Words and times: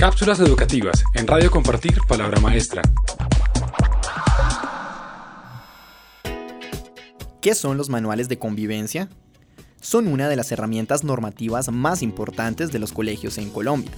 Cápsulas 0.00 0.40
educativas 0.40 1.04
en 1.12 1.26
Radio 1.26 1.50
Compartir 1.50 1.98
Palabra 2.08 2.40
Maestra. 2.40 2.80
¿Qué 7.42 7.54
son 7.54 7.76
los 7.76 7.90
manuales 7.90 8.26
de 8.30 8.38
convivencia? 8.38 9.10
Son 9.82 10.08
una 10.08 10.30
de 10.30 10.36
las 10.36 10.52
herramientas 10.52 11.04
normativas 11.04 11.70
más 11.70 12.02
importantes 12.02 12.72
de 12.72 12.78
los 12.78 12.92
colegios 12.94 13.36
en 13.36 13.50
Colombia. 13.50 13.92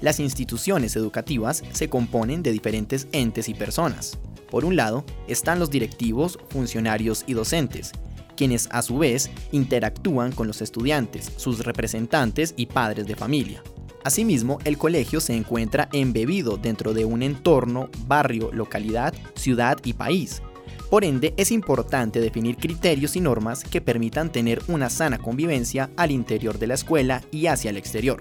Las 0.00 0.20
instituciones 0.20 0.94
educativas 0.94 1.64
se 1.72 1.88
componen 1.88 2.44
de 2.44 2.52
diferentes 2.52 3.08
entes 3.10 3.48
y 3.48 3.54
personas. 3.54 4.18
Por 4.52 4.64
un 4.64 4.76
lado, 4.76 5.04
están 5.26 5.58
los 5.58 5.68
directivos, 5.68 6.38
funcionarios 6.50 7.24
y 7.26 7.32
docentes, 7.32 7.90
quienes 8.36 8.68
a 8.70 8.82
su 8.82 8.98
vez 8.98 9.28
interactúan 9.50 10.30
con 10.30 10.46
los 10.46 10.62
estudiantes, 10.62 11.32
sus 11.38 11.64
representantes 11.64 12.54
y 12.56 12.66
padres 12.66 13.08
de 13.08 13.16
familia. 13.16 13.64
Asimismo, 14.04 14.58
el 14.64 14.78
colegio 14.78 15.20
se 15.20 15.34
encuentra 15.34 15.88
embebido 15.92 16.56
dentro 16.56 16.94
de 16.94 17.04
un 17.04 17.22
entorno, 17.22 17.90
barrio, 18.06 18.50
localidad, 18.52 19.14
ciudad 19.34 19.78
y 19.84 19.92
país, 19.92 20.42
por 20.90 21.04
ende, 21.04 21.34
es 21.36 21.52
importante 21.52 22.20
definir 22.20 22.56
criterios 22.56 23.14
y 23.14 23.20
normas 23.20 23.62
que 23.62 23.80
permitan 23.80 24.32
tener 24.32 24.60
una 24.66 24.90
sana 24.90 25.18
convivencia 25.18 25.88
al 25.96 26.10
interior 26.10 26.58
de 26.58 26.66
la 26.66 26.74
escuela 26.74 27.22
y 27.30 27.46
hacia 27.46 27.70
el 27.70 27.76
exterior. 27.76 28.20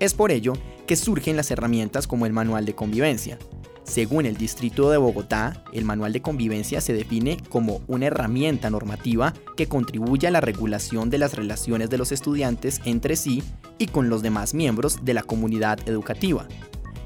Es 0.00 0.12
por 0.12 0.30
ello 0.30 0.52
que 0.86 0.96
surgen 0.96 1.34
las 1.34 1.50
herramientas 1.50 2.06
como 2.06 2.26
el 2.26 2.34
Manual 2.34 2.66
de 2.66 2.74
Convivencia. 2.74 3.38
Según 3.84 4.26
el 4.26 4.36
Distrito 4.36 4.90
de 4.90 4.96
Bogotá, 4.96 5.62
el 5.72 5.84
Manual 5.84 6.12
de 6.12 6.22
Convivencia 6.22 6.80
se 6.80 6.94
define 6.94 7.36
como 7.48 7.82
una 7.86 8.06
herramienta 8.06 8.70
normativa 8.70 9.34
que 9.56 9.68
contribuye 9.68 10.26
a 10.26 10.30
la 10.30 10.40
regulación 10.40 11.10
de 11.10 11.18
las 11.18 11.34
relaciones 11.34 11.90
de 11.90 11.98
los 11.98 12.10
estudiantes 12.10 12.80
entre 12.84 13.14
sí 13.14 13.42
y 13.78 13.86
con 13.86 14.08
los 14.08 14.22
demás 14.22 14.54
miembros 14.54 15.04
de 15.04 15.14
la 15.14 15.22
comunidad 15.22 15.78
educativa. 15.86 16.48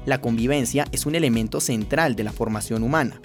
La 0.05 0.21
convivencia 0.21 0.85
es 0.91 1.05
un 1.05 1.15
elemento 1.15 1.59
central 1.59 2.15
de 2.15 2.23
la 2.23 2.31
formación 2.31 2.83
humana, 2.83 3.19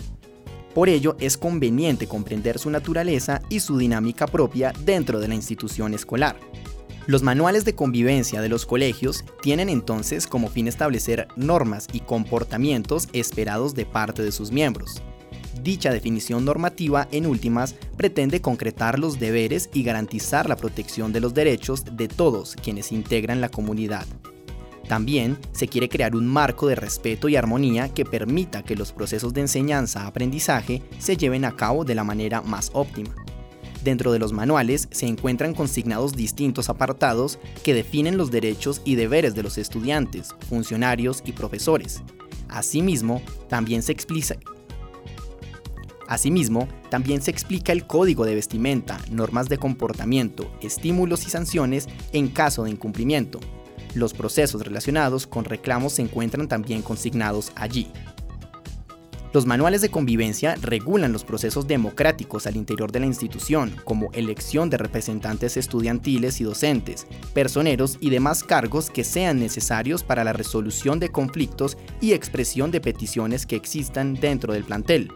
por 0.74 0.88
ello, 0.88 1.16
es 1.20 1.38
conveniente 1.38 2.08
comprender 2.08 2.58
su 2.58 2.68
naturaleza 2.68 3.40
y 3.48 3.60
su 3.60 3.78
dinámica 3.78 4.26
propia 4.26 4.72
dentro 4.84 5.20
de 5.20 5.28
la 5.28 5.36
institución 5.36 5.94
escolar. 5.94 6.36
Los 7.06 7.22
manuales 7.22 7.66
de 7.66 7.74
convivencia 7.74 8.40
de 8.40 8.48
los 8.48 8.64
colegios 8.64 9.24
tienen 9.42 9.68
entonces 9.68 10.26
como 10.26 10.48
fin 10.48 10.68
establecer 10.68 11.28
normas 11.36 11.86
y 11.92 12.00
comportamientos 12.00 13.08
esperados 13.12 13.74
de 13.74 13.84
parte 13.84 14.22
de 14.22 14.32
sus 14.32 14.50
miembros. 14.50 15.02
Dicha 15.62 15.92
definición 15.92 16.46
normativa, 16.46 17.06
en 17.12 17.26
últimas, 17.26 17.74
pretende 17.98 18.40
concretar 18.40 18.98
los 18.98 19.18
deberes 19.18 19.68
y 19.74 19.82
garantizar 19.82 20.48
la 20.48 20.56
protección 20.56 21.12
de 21.12 21.20
los 21.20 21.34
derechos 21.34 21.84
de 21.92 22.08
todos 22.08 22.56
quienes 22.62 22.90
integran 22.90 23.42
la 23.42 23.50
comunidad. 23.50 24.06
También 24.88 25.38
se 25.52 25.68
quiere 25.68 25.90
crear 25.90 26.16
un 26.16 26.26
marco 26.26 26.66
de 26.66 26.74
respeto 26.74 27.28
y 27.28 27.36
armonía 27.36 27.92
que 27.92 28.06
permita 28.06 28.62
que 28.62 28.76
los 28.76 28.92
procesos 28.92 29.34
de 29.34 29.42
enseñanza-aprendizaje 29.42 30.82
se 30.98 31.18
lleven 31.18 31.44
a 31.44 31.54
cabo 31.54 31.84
de 31.84 31.94
la 31.94 32.04
manera 32.04 32.40
más 32.40 32.70
óptima. 32.72 33.14
Dentro 33.84 34.12
de 34.12 34.18
los 34.18 34.32
manuales 34.32 34.88
se 34.90 35.06
encuentran 35.06 35.52
consignados 35.52 36.14
distintos 36.14 36.70
apartados 36.70 37.38
que 37.62 37.74
definen 37.74 38.16
los 38.16 38.30
derechos 38.30 38.80
y 38.84 38.94
deberes 38.94 39.34
de 39.34 39.42
los 39.42 39.58
estudiantes, 39.58 40.34
funcionarios 40.48 41.22
y 41.26 41.32
profesores. 41.32 42.02
Asimismo, 42.48 43.20
también 43.48 43.82
se 43.82 43.92
explica, 43.92 44.36
Asimismo, 46.08 46.68
también 46.90 47.22
se 47.22 47.30
explica 47.30 47.72
el 47.72 47.86
código 47.86 48.26
de 48.26 48.34
vestimenta, 48.34 48.98
normas 49.10 49.48
de 49.48 49.58
comportamiento, 49.58 50.50
estímulos 50.60 51.26
y 51.26 51.30
sanciones 51.30 51.88
en 52.12 52.28
caso 52.28 52.64
de 52.64 52.70
incumplimiento, 52.70 53.40
los 53.94 54.12
procesos 54.12 54.62
relacionados 54.62 55.26
con 55.26 55.44
reclamos 55.44 55.94
se 55.94 56.02
encuentran 56.02 56.48
también 56.48 56.82
consignados 56.82 57.52
allí. 57.54 57.92
Los 59.34 59.46
manuales 59.46 59.80
de 59.80 59.88
convivencia 59.88 60.54
regulan 60.62 61.12
los 61.12 61.24
procesos 61.24 61.66
democráticos 61.66 62.46
al 62.46 62.54
interior 62.54 62.92
de 62.92 63.00
la 63.00 63.06
institución, 63.06 63.74
como 63.82 64.12
elección 64.12 64.70
de 64.70 64.76
representantes 64.76 65.56
estudiantiles 65.56 66.40
y 66.40 66.44
docentes, 66.44 67.08
personeros 67.32 67.98
y 68.00 68.10
demás 68.10 68.44
cargos 68.44 68.90
que 68.90 69.02
sean 69.02 69.40
necesarios 69.40 70.04
para 70.04 70.22
la 70.22 70.34
resolución 70.34 71.00
de 71.00 71.08
conflictos 71.08 71.76
y 72.00 72.12
expresión 72.12 72.70
de 72.70 72.80
peticiones 72.80 73.44
que 73.44 73.56
existan 73.56 74.14
dentro 74.14 74.52
del 74.52 74.62
plantel. 74.62 75.10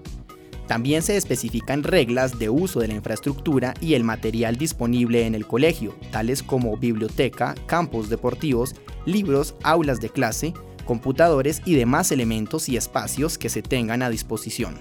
También 0.67 1.03
se 1.03 1.17
especifican 1.17 1.85
reglas 1.85 2.41
de 2.41 2.51
uso 2.51 2.81
de 2.81 2.89
la 2.89 2.95
infraestructura 2.95 3.73
y 3.81 3.95
el 3.95 4.03
material 4.03 4.57
disponible 4.57 5.27
en 5.27 5.37
el 5.37 5.47
colegio, 5.47 5.95
tales 6.11 6.43
como 6.43 6.77
biblioteca, 6.77 7.55
campos 7.67 8.09
deportivos, 8.09 8.75
libros, 9.07 9.55
aulas 9.63 10.01
de 10.01 10.09
clase, 10.09 10.55
computadores 10.89 11.63
y 11.67 11.75
demás 11.75 12.11
elementos 12.13 12.71
y 12.71 12.79
espacios 12.79 13.37
que 13.37 13.51
se 13.51 13.61
tengan 13.61 14.03
a 14.03 14.09
disposición. 14.09 14.79